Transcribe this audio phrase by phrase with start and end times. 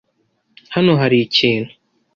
[0.73, 1.71] Hano hari ikintu.